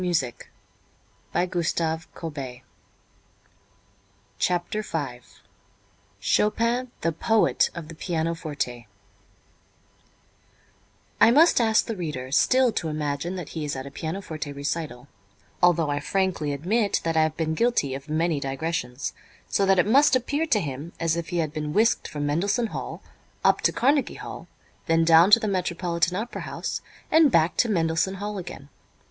[0.03, 0.47] With it
[1.31, 2.31] they shoot the musical
[4.39, 4.89] chutes.
[4.89, 5.41] V
[6.27, 8.85] CHOPIN, THE POET OF THE PIANOFORTE
[11.21, 15.07] I must ask the reader still to imagine that he is at a pianoforte recital,
[15.61, 19.13] although I frankly admit that I have been guilty of many digressions,
[19.47, 22.67] so that it must appear to him as if he had been whisked from Mendelssohn
[22.73, 23.03] Hall
[23.45, 24.47] up to Carnegie Hall,
[24.87, 26.81] then down to the Metropolitan Opera House
[27.11, 28.69] and back to Mendelssohn Hall again.